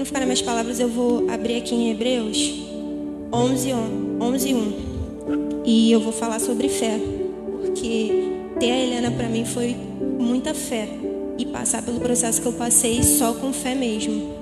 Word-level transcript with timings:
não 0.00 0.04
ficar 0.06 0.20
nas 0.20 0.28
minhas 0.28 0.42
palavras, 0.42 0.80
eu 0.80 0.88
vou 0.88 1.30
abrir 1.30 1.58
aqui 1.58 1.74
em 1.74 1.90
Hebreus 1.90 2.54
11, 3.30 3.68
11 4.18 4.54
1. 4.54 4.72
E 5.66 5.92
eu 5.92 6.00
vou 6.00 6.10
falar 6.10 6.40
sobre 6.40 6.70
fé. 6.70 6.98
Porque 7.60 8.10
ter 8.58 8.70
a 8.70 8.78
Helena 8.78 9.10
para 9.10 9.28
mim 9.28 9.44
foi 9.44 9.76
muita 10.18 10.54
fé. 10.54 10.88
E 11.36 11.44
passar 11.44 11.82
pelo 11.82 12.00
processo 12.00 12.40
que 12.40 12.48
eu 12.48 12.54
passei 12.54 13.02
só 13.02 13.34
com 13.34 13.52
fé 13.52 13.74
mesmo. 13.74 14.34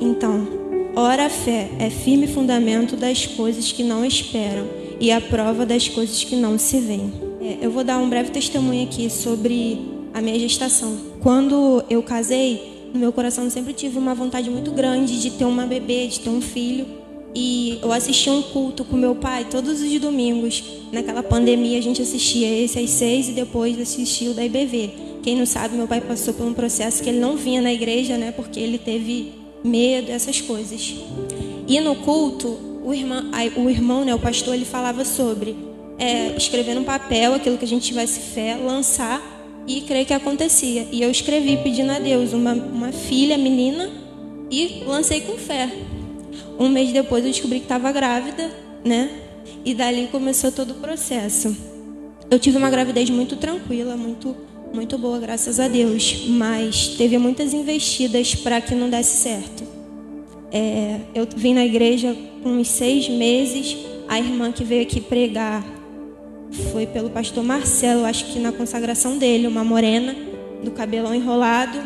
Então, 0.00 0.46
ora 0.94 1.26
a 1.26 1.30
fé 1.30 1.68
é 1.80 1.90
firme 1.90 2.28
fundamento 2.28 2.94
das 2.94 3.26
coisas 3.26 3.72
que 3.72 3.82
não 3.82 4.04
esperam 4.04 4.68
e 5.00 5.10
a 5.10 5.20
prova 5.20 5.66
das 5.66 5.88
coisas 5.88 6.22
que 6.22 6.36
não 6.36 6.56
se 6.56 6.78
veem. 6.78 7.12
É, 7.40 7.58
eu 7.62 7.72
vou 7.72 7.82
dar 7.82 7.98
um 7.98 8.08
breve 8.08 8.30
testemunho 8.30 8.84
aqui 8.84 9.10
sobre 9.10 9.80
a 10.14 10.20
minha 10.20 10.38
gestação. 10.38 10.96
Quando 11.20 11.82
eu 11.90 12.00
casei, 12.00 12.77
no 12.92 13.00
meu 13.00 13.12
coração 13.12 13.44
eu 13.44 13.50
sempre 13.50 13.72
tive 13.72 13.98
uma 13.98 14.14
vontade 14.14 14.50
muito 14.50 14.70
grande 14.70 15.20
de 15.20 15.30
ter 15.30 15.44
uma 15.44 15.66
bebê, 15.66 16.06
de 16.06 16.20
ter 16.20 16.30
um 16.30 16.40
filho. 16.40 16.86
E 17.34 17.78
eu 17.82 17.92
assistia 17.92 18.32
um 18.32 18.42
culto 18.42 18.84
com 18.84 18.96
meu 18.96 19.14
pai 19.14 19.46
todos 19.50 19.80
os 19.80 20.00
domingos. 20.00 20.64
Naquela 20.92 21.22
pandemia 21.22 21.78
a 21.78 21.82
gente 21.82 22.00
assistia 22.00 22.48
esse 22.64 22.78
às 22.78 22.90
seis 22.90 23.28
e 23.28 23.32
depois 23.32 23.78
assistia 23.78 24.30
o 24.30 24.34
da 24.34 24.44
IBV. 24.44 24.90
Quem 25.22 25.36
não 25.36 25.46
sabe, 25.46 25.76
meu 25.76 25.86
pai 25.86 26.00
passou 26.00 26.32
por 26.32 26.46
um 26.46 26.54
processo 26.54 27.02
que 27.02 27.10
ele 27.10 27.18
não 27.18 27.36
vinha 27.36 27.60
na 27.60 27.72
igreja, 27.72 28.16
né? 28.16 28.32
Porque 28.32 28.58
ele 28.58 28.78
teve 28.78 29.32
medo, 29.62 30.10
essas 30.10 30.40
coisas. 30.40 30.94
E 31.66 31.80
no 31.80 31.96
culto, 31.96 32.58
o 32.84 32.94
irmão, 32.94 33.24
o 33.56 33.68
irmão 33.68 34.04
né, 34.04 34.14
o 34.14 34.18
pastor, 34.18 34.54
ele 34.54 34.64
falava 34.64 35.04
sobre 35.04 35.54
é, 35.98 36.34
escrever 36.36 36.74
no 36.74 36.84
papel 36.84 37.34
aquilo 37.34 37.58
que 37.58 37.64
a 37.64 37.68
gente 37.68 37.86
tivesse 37.86 38.20
fé, 38.20 38.56
lançar 38.56 39.37
e 39.68 39.82
crer 39.82 40.06
que 40.06 40.14
acontecia. 40.14 40.88
E 40.90 41.02
eu 41.02 41.10
escrevi 41.10 41.58
pedindo 41.58 41.92
a 41.92 41.98
Deus 41.98 42.32
uma, 42.32 42.54
uma 42.54 42.90
filha, 42.90 43.36
menina, 43.36 43.90
e 44.50 44.82
lancei 44.86 45.20
com 45.20 45.36
fé. 45.36 45.70
Um 46.58 46.68
mês 46.68 46.90
depois 46.90 47.24
eu 47.24 47.30
descobri 47.30 47.58
que 47.58 47.66
estava 47.66 47.92
grávida, 47.92 48.50
né? 48.84 49.10
E 49.64 49.74
dali 49.74 50.08
começou 50.10 50.50
todo 50.50 50.70
o 50.70 50.74
processo. 50.74 51.54
Eu 52.30 52.38
tive 52.38 52.56
uma 52.56 52.70
gravidez 52.70 53.10
muito 53.10 53.36
tranquila, 53.36 53.96
muito 53.96 54.34
muito 54.72 54.98
boa, 54.98 55.18
graças 55.18 55.58
a 55.58 55.66
Deus, 55.66 56.26
mas 56.28 56.88
teve 56.88 57.16
muitas 57.16 57.54
investidas 57.54 58.34
para 58.34 58.60
que 58.60 58.74
não 58.74 58.90
desse 58.90 59.16
certo. 59.16 59.64
É, 60.52 61.00
eu 61.14 61.26
vim 61.34 61.54
na 61.54 61.64
igreja 61.64 62.14
com 62.42 62.50
uns 62.50 62.68
seis 62.68 63.08
meses, 63.08 63.78
a 64.06 64.18
irmã 64.18 64.52
que 64.52 64.64
veio 64.64 64.82
aqui 64.82 65.00
pregar 65.00 65.64
foi 66.72 66.86
pelo 66.86 67.10
pastor 67.10 67.44
Marcelo, 67.44 68.04
acho 68.04 68.26
que 68.26 68.38
na 68.38 68.52
consagração 68.52 69.18
dele, 69.18 69.46
uma 69.46 69.64
morena, 69.64 70.14
do 70.62 70.70
cabelão 70.70 71.14
enrolado, 71.14 71.78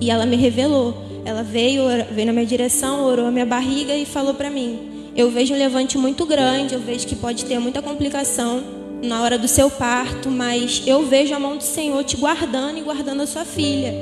e 0.00 0.10
ela 0.10 0.26
me 0.26 0.36
revelou. 0.36 0.94
Ela 1.24 1.42
veio, 1.42 1.82
veio 2.10 2.26
na 2.26 2.32
minha 2.32 2.46
direção, 2.46 3.04
orou 3.04 3.26
a 3.26 3.30
minha 3.30 3.44
barriga 3.44 3.94
e 3.94 4.06
falou 4.06 4.34
para 4.34 4.50
mim: 4.50 5.10
Eu 5.14 5.30
vejo 5.30 5.54
um 5.54 5.58
levante 5.58 5.98
muito 5.98 6.24
grande, 6.24 6.74
eu 6.74 6.80
vejo 6.80 7.06
que 7.06 7.16
pode 7.16 7.44
ter 7.44 7.58
muita 7.58 7.82
complicação 7.82 8.62
na 9.02 9.22
hora 9.22 9.38
do 9.38 9.46
seu 9.46 9.70
parto, 9.70 10.30
mas 10.30 10.82
eu 10.86 11.04
vejo 11.06 11.34
a 11.34 11.38
mão 11.38 11.56
do 11.56 11.62
Senhor 11.62 12.02
te 12.04 12.16
guardando 12.16 12.78
e 12.78 12.82
guardando 12.82 13.22
a 13.22 13.26
sua 13.26 13.44
filha. 13.44 13.94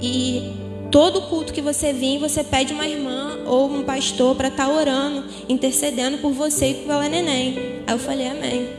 E 0.00 0.52
todo 0.90 1.22
culto 1.22 1.52
que 1.52 1.60
você 1.60 1.92
vir, 1.92 2.18
você 2.18 2.44
pede 2.44 2.72
uma 2.72 2.86
irmã 2.86 3.38
ou 3.46 3.70
um 3.70 3.82
pastor 3.82 4.34
para 4.36 4.48
estar 4.48 4.66
tá 4.66 4.72
orando, 4.72 5.24
intercedendo 5.48 6.18
por 6.18 6.32
você 6.32 6.70
e 6.70 6.74
pela 6.74 7.08
neném. 7.08 7.82
Aí 7.86 7.94
eu 7.94 7.98
falei, 7.98 8.28
amém. 8.28 8.77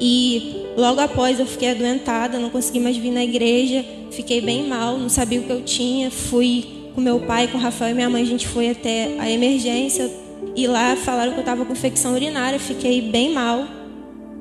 E 0.00 0.64
logo 0.76 1.00
após 1.00 1.40
eu 1.40 1.46
fiquei 1.46 1.70
adoentada, 1.70 2.38
não 2.38 2.50
consegui 2.50 2.80
mais 2.80 2.96
vir 2.96 3.10
na 3.10 3.24
igreja, 3.24 3.84
fiquei 4.10 4.40
bem 4.40 4.66
mal, 4.66 4.96
não 4.96 5.08
sabia 5.08 5.40
o 5.40 5.42
que 5.42 5.50
eu 5.50 5.62
tinha. 5.62 6.10
Fui 6.10 6.64
com 6.94 7.00
meu 7.00 7.20
pai, 7.20 7.48
com 7.48 7.58
o 7.58 7.60
Rafael 7.60 7.92
e 7.92 7.94
minha 7.94 8.08
mãe, 8.08 8.22
a 8.22 8.26
gente 8.26 8.46
foi 8.46 8.70
até 8.70 9.16
a 9.18 9.30
emergência 9.30 10.10
e 10.54 10.66
lá 10.66 10.96
falaram 10.96 11.32
que 11.32 11.38
eu 11.38 11.42
estava 11.42 11.64
com 11.64 11.72
infecção 11.72 12.14
urinária, 12.14 12.58
fiquei 12.58 13.00
bem 13.00 13.32
mal. 13.32 13.66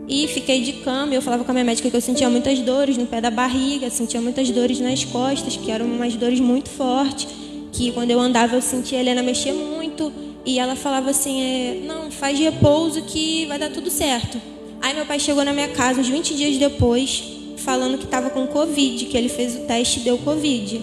E 0.10 0.26
fiquei 0.28 0.62
de 0.62 0.72
cama, 0.74 1.14
eu 1.14 1.22
falava 1.22 1.44
com 1.44 1.52
a 1.52 1.54
minha 1.54 1.66
médica 1.66 1.90
que 1.90 1.96
eu 1.96 2.00
sentia 2.00 2.30
muitas 2.30 2.58
dores 2.60 2.96
no 2.98 3.06
pé 3.06 3.20
da 3.20 3.30
barriga, 3.30 3.90
sentia 3.90 4.22
muitas 4.22 4.50
dores 4.50 4.80
nas 4.80 5.04
costas, 5.04 5.58
que 5.58 5.70
eram 5.70 5.86
umas 5.86 6.16
dores 6.16 6.40
muito 6.40 6.70
fortes, 6.70 7.28
que 7.74 7.92
quando 7.92 8.10
eu 8.10 8.20
andava 8.20 8.56
eu 8.56 8.62
sentia 8.62 9.00
a 9.00 9.02
Helena 9.02 9.22
mexer 9.22 9.52
muito, 9.52 10.14
e 10.46 10.60
ela 10.60 10.78
falava 10.78 11.10
assim, 11.10 11.42
é, 11.42 11.82
não, 11.86 12.10
faz 12.10 12.40
repouso 12.40 13.02
que 13.02 13.46
vai 13.48 13.60
dar 13.60 13.70
tudo 13.70 13.92
certo. 13.92 14.40
Aí 14.88 14.94
meu 14.94 15.06
pai 15.06 15.20
chegou 15.20 15.44
na 15.44 15.52
minha 15.52 15.68
casa 15.68 16.00
uns 16.00 16.08
20 16.08 16.34
dias 16.34 16.56
depois, 16.56 17.22
falando 17.58 17.98
que 17.98 18.06
estava 18.06 18.30
com 18.30 18.48
Covid, 18.48 19.06
que 19.08 19.18
ele 19.18 19.28
fez 19.28 19.54
o 19.54 19.66
teste 19.66 20.00
e 20.00 20.04
deu 20.04 20.18
Covid. 20.18 20.82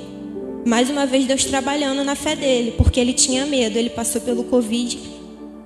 Mais 0.66 0.91
uma 0.91 1.06
vez 1.06 1.25
Deus 1.25 1.47
trabalhando 1.47 2.04
na 2.04 2.14
fé 2.14 2.37
dele, 2.37 2.75
porque 2.76 3.00
ele 3.00 3.14
tinha 3.14 3.47
medo, 3.47 3.78
ele 3.78 3.88
passou 3.88 4.20
pelo 4.20 4.44
Covid 4.44 4.98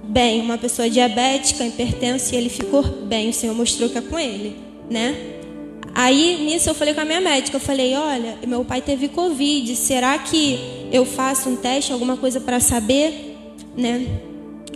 bem, 0.05 0.41
uma 0.41 0.57
pessoa 0.57 0.89
diabética, 0.89 1.67
hipertensa, 1.67 2.33
e 2.33 2.39
ele 2.39 2.49
ficou 2.49 2.85
bem. 2.85 3.31
O 3.31 3.33
Senhor 3.33 3.57
mostrou 3.57 3.91
que 3.91 3.99
é 3.99 4.03
com 4.03 4.17
ele, 4.17 4.55
né? 4.89 5.17
Aí 5.93 6.45
nisso 6.45 6.71
eu 6.71 6.77
falei 6.77 6.95
com 6.95 7.01
a 7.01 7.05
minha 7.05 7.21
médica, 7.21 7.57
eu 7.57 7.61
falei, 7.61 7.97
olha, 7.97 8.39
meu 8.47 8.65
pai 8.65 8.81
teve 8.81 9.09
covid, 9.09 9.75
será 9.75 10.17
que 10.17 10.61
eu 10.93 11.05
faço 11.05 11.49
um 11.49 11.57
teste, 11.57 11.93
alguma 11.93 12.17
coisa 12.17 12.41
para 12.41 12.61
saber, 12.61 13.37
né? 13.77 14.07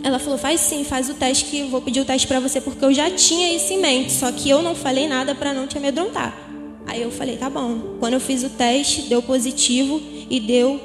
Ela 0.02 0.18
falou, 0.18 0.36
faz 0.36 0.60
sim, 0.60 0.84
faz 0.84 1.08
o 1.08 1.14
teste 1.14 1.44
que 1.44 1.60
eu 1.60 1.68
vou 1.68 1.80
pedir 1.80 2.00
o 2.00 2.04
teste 2.04 2.26
para 2.26 2.40
você 2.40 2.60
porque 2.60 2.84
eu 2.84 2.92
já 2.92 3.10
tinha 3.10 3.54
isso 3.54 3.72
em 3.72 3.80
mente, 3.80 4.12
só 4.12 4.32
que 4.32 4.50
eu 4.50 4.60
não 4.60 4.74
falei 4.74 5.06
nada 5.06 5.34
para 5.34 5.52
não 5.54 5.66
te 5.66 5.78
amedrontar. 5.78 6.36
Aí 6.86 7.00
eu 7.00 7.10
falei, 7.10 7.36
tá 7.36 7.48
bom. 7.48 7.96
Quando 8.00 8.14
eu 8.14 8.20
fiz 8.20 8.42
o 8.42 8.50
teste, 8.50 9.02
deu 9.02 9.22
positivo 9.22 10.00
e 10.28 10.40
deu 10.40 10.80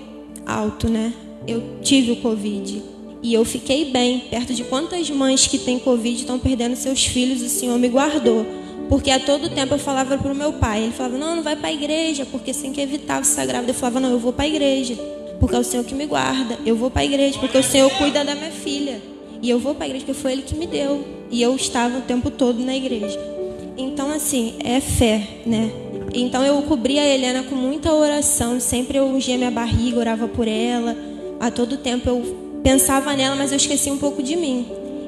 alto, 0.46 0.88
né? 0.88 1.12
Eu 1.48 1.64
tive 1.82 2.12
o 2.12 2.18
covid. 2.18 2.84
E 3.22 3.34
eu 3.34 3.44
fiquei 3.44 3.86
bem, 3.92 4.20
perto 4.30 4.54
de 4.54 4.64
quantas 4.64 5.10
mães 5.10 5.48
que 5.48 5.58
têm 5.58 5.80
Covid 5.80 6.20
estão 6.20 6.38
perdendo 6.38 6.76
seus 6.76 7.06
filhos, 7.06 7.42
o 7.42 7.50
Senhor 7.50 7.78
me 7.80 7.90
guardou. 7.90 8.46
Porque 8.88 9.12
a 9.12 9.20
todo 9.20 9.50
tempo 9.50 9.74
eu 9.74 9.80
falava 9.80 10.18
para 10.18 10.32
o 10.32 10.36
meu 10.36 10.54
pai, 10.54 10.84
ele 10.84 10.94
falava, 10.94 11.18
não, 11.18 11.36
não 11.38 11.44
vai 11.44 11.56
para 11.56 11.68
a 11.68 11.74
igreja, 11.74 12.26
porque 12.26 12.54
tem 12.54 12.72
que 12.72 12.80
evitar 12.80 13.24
você 13.24 13.32
estar 13.32 13.46
grávida. 13.46 13.72
Eu 13.72 13.76
falava, 13.76 14.00
não, 14.00 14.12
eu 14.12 14.20
vou 14.20 14.32
para 14.32 14.46
a 14.46 14.48
igreja, 14.48 14.98
porque 15.40 15.56
é 15.56 15.59
o 15.59 15.64
Senhor 15.64 15.84
que 15.84 15.96
me 15.96 16.06
guarda. 16.06 16.58
Eu 16.66 16.75
vou 16.75 16.90
para 16.90 17.02
a 17.02 17.06
igreja, 17.06 17.40
porque 17.40 17.58
o 17.58 17.64
Senhor 17.64 17.90
cuida 17.98 18.24
da 18.24 18.36
minha 18.36 18.52
filha. 18.52 19.02
E 19.42 19.50
eu 19.50 19.59
vou 19.59 19.75
para 19.75 19.86
a 19.86 19.88
igreja, 19.88 20.06
porque 20.06 20.20
foi 20.20 20.34
Ele 20.34 20.42
que 20.42 20.56
me 20.56 20.66
deu. 20.66 21.06
E 21.30 21.42
eu 21.42 21.56
estava 21.56 22.00
o 22.00 22.02
tempo 22.02 22.31
todo 22.31 22.59
na 22.64 22.75
igreja. 22.75 23.20
Então, 23.78 24.12
assim, 24.12 24.56
é 24.64 24.80
fé, 24.80 25.22
né? 25.46 25.72
Então 26.14 26.44
eu 26.44 26.62
cobria 26.64 27.02
a 27.02 27.06
Helena 27.06 27.44
com 27.44 27.56
muita 27.56 27.94
oração. 27.94 28.59
Sempre 28.59 28.98
eu 28.98 29.06
ungia 29.06 29.38
minha 29.38 29.52
barriga, 29.52 30.00
orava 30.00 30.28
por 30.28 30.48
ela. 30.48 30.96
A 31.40 31.52
todo 31.52 31.78
tempo 31.78 32.09
eu 32.09 32.59
pensava 32.64 33.16
nela, 33.16 33.36
mas 33.36 33.52
eu 33.52 33.58
esqueci 33.58 33.92
um 33.92 33.98
pouco 33.98 34.24
de 34.24 34.36
mim. 34.36 34.66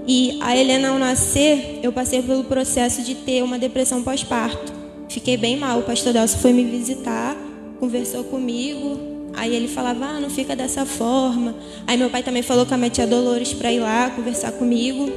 E 0.07 0.37
a 0.41 0.55
Helena, 0.55 0.89
ao 0.89 0.99
nascer, 0.99 1.79
eu 1.81 1.91
passei 1.91 2.21
pelo 2.21 2.43
processo 2.43 3.01
de 3.01 3.15
ter 3.15 3.43
uma 3.43 3.57
depressão 3.57 4.03
pós-parto. 4.03 4.71
Fiquei 5.07 5.37
bem 5.37 5.57
mal. 5.57 5.79
O 5.79 5.83
pastor 5.83 6.13
Delcio 6.13 6.39
foi 6.39 6.53
me 6.53 6.63
visitar, 6.63 7.35
conversou 7.79 8.23
comigo. 8.23 9.18
Aí 9.39 9.55
ele 9.55 9.69
falava, 9.69 10.05
ah, 10.05 10.19
não 10.19 10.29
fica 10.29 10.53
dessa 10.53 10.85
forma. 10.85 11.55
Aí 11.87 11.97
meu 11.97 12.09
pai 12.09 12.21
também 12.21 12.41
falou 12.41 12.65
com 12.65 12.73
a 12.73 12.77
minha 12.77 12.89
tia 12.89 13.07
Dolores 13.07 13.53
para 13.53 13.71
ir 13.71 13.79
lá 13.79 14.09
conversar 14.09 14.51
comigo. 14.51 15.09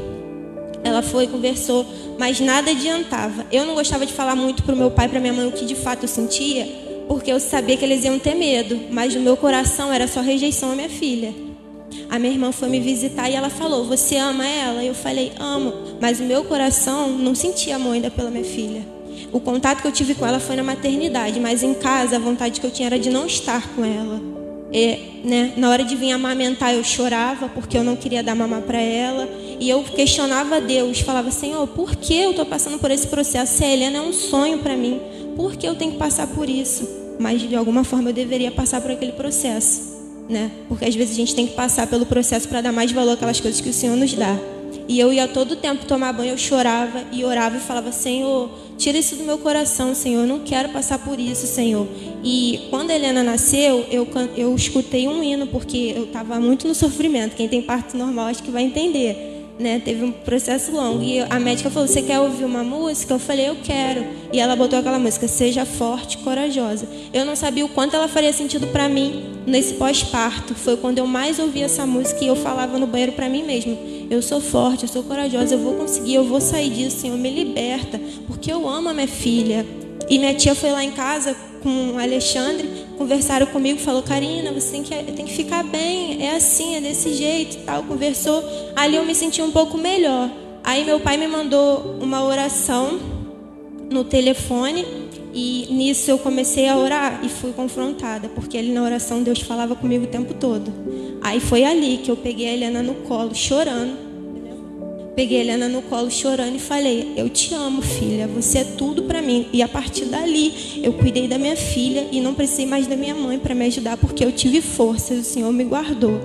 Ela 0.84 1.02
foi, 1.02 1.26
conversou, 1.26 1.84
mas 2.20 2.38
nada 2.38 2.70
adiantava. 2.70 3.44
Eu 3.50 3.66
não 3.66 3.74
gostava 3.74 4.06
de 4.06 4.12
falar 4.12 4.36
muito 4.36 4.62
para 4.62 4.76
o 4.76 4.78
meu 4.78 4.92
pai 4.92 5.08
para 5.08 5.18
minha 5.18 5.32
mãe 5.32 5.48
o 5.48 5.50
que 5.50 5.64
de 5.64 5.74
fato 5.74 6.04
eu 6.04 6.08
sentia, 6.08 6.68
porque 7.08 7.32
eu 7.32 7.40
sabia 7.40 7.76
que 7.76 7.84
eles 7.84 8.04
iam 8.04 8.16
ter 8.16 8.36
medo. 8.36 8.78
Mas 8.92 9.12
no 9.12 9.20
meu 9.20 9.36
coração 9.36 9.92
era 9.92 10.06
só 10.06 10.20
rejeição 10.20 10.70
à 10.70 10.76
minha 10.76 10.88
filha. 10.88 11.34
A 12.08 12.16
minha 12.16 12.32
irmã 12.32 12.52
foi 12.52 12.68
me 12.68 12.78
visitar 12.78 13.28
e 13.28 13.34
ela 13.34 13.50
falou: 13.50 13.86
Você 13.86 14.18
ama 14.18 14.46
ela? 14.46 14.84
Eu 14.84 14.94
falei: 14.94 15.32
Amo. 15.40 15.72
Mas 16.00 16.20
o 16.20 16.22
meu 16.22 16.44
coração 16.44 17.08
não 17.08 17.34
sentia 17.34 17.74
amor 17.74 17.94
ainda 17.94 18.08
pela 18.08 18.30
minha 18.30 18.44
filha. 18.44 18.91
O 19.32 19.40
contato 19.40 19.80
que 19.80 19.88
eu 19.88 19.92
tive 19.92 20.14
com 20.14 20.26
ela 20.26 20.38
foi 20.38 20.56
na 20.56 20.62
maternidade, 20.62 21.40
mas 21.40 21.62
em 21.62 21.74
casa 21.74 22.16
a 22.16 22.18
vontade 22.18 22.60
que 22.60 22.66
eu 22.66 22.70
tinha 22.70 22.86
era 22.86 22.98
de 22.98 23.10
não 23.10 23.26
estar 23.26 23.66
com 23.74 23.84
ela. 23.84 24.20
E, 24.72 25.22
né, 25.24 25.52
na 25.56 25.68
hora 25.70 25.84
de 25.84 25.94
vir 25.96 26.12
amamentar 26.12 26.74
eu 26.74 26.82
chorava 26.82 27.48
porque 27.48 27.76
eu 27.76 27.84
não 27.84 27.94
queria 27.94 28.22
dar 28.22 28.34
mamar 28.34 28.62
para 28.62 28.80
ela 28.80 29.28
e 29.60 29.68
eu 29.68 29.82
questionava 29.82 30.60
Deus, 30.60 31.00
falava 31.00 31.30
Senhor, 31.30 31.66
por 31.68 31.94
que 31.94 32.14
eu 32.14 32.30
estou 32.30 32.46
passando 32.46 32.78
por 32.78 32.90
esse 32.90 33.06
processo? 33.06 33.58
Se 33.58 33.64
a 33.64 33.68
Helena 33.68 33.98
é 33.98 34.00
um 34.00 34.12
sonho 34.12 34.58
para 34.58 34.76
mim, 34.76 35.00
por 35.36 35.56
que 35.56 35.66
eu 35.66 35.74
tenho 35.74 35.92
que 35.92 35.98
passar 35.98 36.26
por 36.26 36.48
isso? 36.48 36.88
Mas 37.18 37.42
de 37.42 37.54
alguma 37.54 37.84
forma 37.84 38.10
eu 38.10 38.14
deveria 38.14 38.50
passar 38.50 38.80
por 38.80 38.90
aquele 38.90 39.12
processo 39.12 39.92
né? 40.28 40.50
Porque 40.68 40.84
às 40.84 40.94
vezes 40.94 41.14
a 41.14 41.16
gente 41.16 41.34
tem 41.34 41.46
que 41.46 41.54
passar 41.54 41.86
pelo 41.86 42.06
processo 42.06 42.48
para 42.48 42.60
dar 42.60 42.72
mais 42.72 42.90
valor 42.90 43.12
àquelas 43.12 43.40
coisas 43.40 43.60
que 43.60 43.68
o 43.68 43.72
Senhor 43.72 43.96
nos 43.96 44.14
dá. 44.14 44.36
E 44.88 44.98
eu 44.98 45.12
ia 45.12 45.28
todo 45.28 45.56
tempo 45.56 45.86
tomar 45.86 46.12
banho, 46.12 46.32
eu 46.32 46.38
chorava 46.38 47.04
e 47.12 47.24
orava 47.24 47.56
e 47.56 47.60
falava: 47.60 47.92
Senhor, 47.92 48.50
tira 48.76 48.98
isso 48.98 49.16
do 49.16 49.24
meu 49.24 49.38
coração, 49.38 49.94
Senhor, 49.94 50.22
eu 50.22 50.26
não 50.26 50.40
quero 50.40 50.68
passar 50.70 50.98
por 50.98 51.18
isso, 51.18 51.46
Senhor. 51.46 51.86
E 52.24 52.66
quando 52.70 52.90
a 52.90 52.94
Helena 52.94 53.22
nasceu, 53.22 53.86
eu, 53.90 54.06
eu 54.36 54.54
escutei 54.54 55.08
um 55.08 55.22
hino, 55.22 55.46
porque 55.46 55.92
eu 55.96 56.04
estava 56.04 56.38
muito 56.38 56.66
no 56.68 56.74
sofrimento. 56.74 57.36
Quem 57.36 57.48
tem 57.48 57.62
parto 57.62 57.96
normal 57.96 58.26
acho 58.26 58.42
que 58.42 58.50
vai 58.50 58.62
entender. 58.62 59.31
Né? 59.62 59.80
Teve 59.82 60.04
um 60.04 60.12
processo 60.12 60.72
longo. 60.72 61.02
E 61.02 61.20
a 61.20 61.38
médica 61.40 61.70
falou: 61.70 61.88
Você 61.88 62.02
quer 62.02 62.20
ouvir 62.20 62.44
uma 62.44 62.62
música? 62.62 63.14
Eu 63.14 63.18
falei: 63.18 63.48
Eu 63.48 63.56
quero. 63.62 64.04
E 64.32 64.40
ela 64.40 64.56
botou 64.56 64.78
aquela 64.78 64.98
música: 64.98 65.28
Seja 65.28 65.64
forte, 65.64 66.18
corajosa. 66.18 66.86
Eu 67.12 67.24
não 67.24 67.36
sabia 67.36 67.64
o 67.64 67.68
quanto 67.68 67.94
ela 67.94 68.08
faria 68.08 68.32
sentido 68.32 68.66
para 68.66 68.88
mim 68.88 69.24
nesse 69.46 69.74
pós-parto. 69.74 70.54
Foi 70.54 70.76
quando 70.76 70.98
eu 70.98 71.06
mais 71.06 71.38
ouvi 71.38 71.62
essa 71.62 71.86
música 71.86 72.22
e 72.24 72.26
eu 72.26 72.36
falava 72.36 72.78
no 72.78 72.86
banheiro 72.86 73.12
para 73.12 73.28
mim 73.28 73.44
mesma: 73.44 73.76
Eu 74.10 74.20
sou 74.20 74.40
forte, 74.40 74.82
eu 74.82 74.88
sou 74.88 75.02
corajosa, 75.02 75.54
eu 75.54 75.58
vou 75.58 75.74
conseguir, 75.74 76.14
eu 76.14 76.24
vou 76.24 76.40
sair 76.40 76.70
disso, 76.70 77.00
Senhor, 77.00 77.16
me 77.16 77.30
liberta, 77.30 78.00
porque 78.26 78.52
eu 78.52 78.68
amo 78.68 78.88
a 78.88 78.92
minha 78.92 79.08
filha. 79.08 79.64
E 80.08 80.18
minha 80.18 80.34
tia 80.34 80.54
foi 80.54 80.70
lá 80.70 80.84
em 80.84 80.90
casa 80.90 81.34
com 81.62 81.92
o 81.92 81.98
Alexandre, 81.98 82.68
conversaram 83.02 83.46
comigo, 83.46 83.80
falou, 83.80 84.00
Karina, 84.00 84.52
você 84.52 84.70
tem 84.70 84.82
que, 84.84 85.12
tem 85.12 85.24
que 85.26 85.32
ficar 85.32 85.64
bem, 85.64 86.24
é 86.24 86.36
assim, 86.36 86.76
é 86.76 86.80
desse 86.80 87.12
jeito 87.12 87.64
tal. 87.64 87.82
Conversou, 87.82 88.44
ali 88.76 88.94
eu 88.94 89.04
me 89.04 89.12
senti 89.12 89.42
um 89.42 89.50
pouco 89.50 89.76
melhor. 89.76 90.30
Aí 90.62 90.84
meu 90.84 91.00
pai 91.00 91.16
me 91.16 91.26
mandou 91.26 91.96
uma 92.00 92.24
oração 92.24 93.00
no 93.90 94.04
telefone 94.04 94.86
e 95.34 95.66
nisso 95.70 96.12
eu 96.12 96.18
comecei 96.18 96.68
a 96.68 96.76
orar 96.76 97.20
e 97.24 97.28
fui 97.28 97.52
confrontada, 97.52 98.28
porque 98.28 98.56
ali 98.56 98.70
na 98.70 98.84
oração 98.84 99.24
Deus 99.24 99.40
falava 99.40 99.74
comigo 99.74 100.04
o 100.04 100.08
tempo 100.08 100.34
todo. 100.34 100.72
Aí 101.20 101.40
foi 101.40 101.64
ali 101.64 101.98
que 101.98 102.10
eu 102.10 102.16
peguei 102.16 102.48
a 102.50 102.52
Helena 102.52 102.84
no 102.84 102.94
colo, 102.94 103.34
chorando 103.34 104.11
Peguei 105.14 105.40
Helena 105.40 105.68
no 105.68 105.82
colo 105.82 106.10
chorando 106.10 106.56
e 106.56 106.58
falei: 106.58 107.12
Eu 107.16 107.28
te 107.28 107.54
amo, 107.54 107.82
filha, 107.82 108.26
você 108.26 108.58
é 108.58 108.64
tudo 108.64 109.02
para 109.02 109.20
mim. 109.20 109.46
E 109.52 109.62
a 109.62 109.68
partir 109.68 110.06
dali, 110.06 110.80
eu 110.82 110.94
cuidei 110.94 111.28
da 111.28 111.36
minha 111.36 111.56
filha 111.56 112.06
e 112.10 112.20
não 112.20 112.32
precisei 112.32 112.64
mais 112.64 112.86
da 112.86 112.96
minha 112.96 113.14
mãe 113.14 113.38
para 113.38 113.54
me 113.54 113.66
ajudar, 113.66 113.98
porque 113.98 114.24
eu 114.24 114.32
tive 114.32 114.62
forças, 114.62 115.18
o 115.18 115.24
Senhor 115.24 115.52
me 115.52 115.64
guardou. 115.64 116.18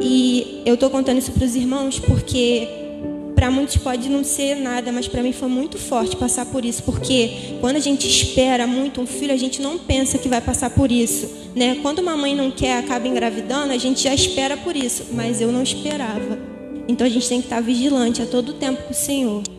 E 0.00 0.62
eu 0.66 0.74
estou 0.74 0.90
contando 0.90 1.18
isso 1.18 1.30
para 1.30 1.44
os 1.44 1.54
irmãos 1.54 2.00
porque 2.00 2.68
para 3.36 3.50
muitos 3.50 3.76
pode 3.76 4.08
não 4.08 4.24
ser 4.24 4.56
nada, 4.56 4.90
mas 4.90 5.06
para 5.06 5.22
mim 5.22 5.32
foi 5.32 5.48
muito 5.48 5.78
forte 5.78 6.16
passar 6.16 6.46
por 6.46 6.64
isso, 6.64 6.82
porque 6.82 7.56
quando 7.60 7.76
a 7.76 7.80
gente 7.80 8.08
espera 8.08 8.66
muito 8.66 9.00
um 9.00 9.06
filho, 9.06 9.32
a 9.32 9.36
gente 9.36 9.60
não 9.62 9.78
pensa 9.78 10.18
que 10.18 10.28
vai 10.28 10.40
passar 10.40 10.70
por 10.70 10.90
isso, 10.90 11.28
né? 11.54 11.76
Quando 11.82 12.00
uma 12.00 12.16
mãe 12.16 12.34
não 12.34 12.50
quer, 12.50 12.78
acaba 12.78 13.06
engravidando, 13.06 13.72
a 13.72 13.78
gente 13.78 14.02
já 14.02 14.14
espera 14.14 14.56
por 14.56 14.76
isso, 14.76 15.06
mas 15.12 15.40
eu 15.40 15.50
não 15.50 15.62
esperava. 15.62 16.51
Então 16.88 17.06
a 17.06 17.10
gente 17.10 17.28
tem 17.28 17.40
que 17.40 17.46
estar 17.46 17.60
vigilante 17.60 18.22
a 18.22 18.26
todo 18.26 18.54
tempo 18.54 18.82
com 18.82 18.90
o 18.90 18.94
Senhor. 18.94 19.42